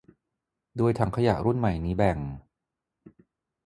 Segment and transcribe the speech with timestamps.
[0.77, 2.17] โดยถังขยะรุ่นใหม่นี้แบ่ง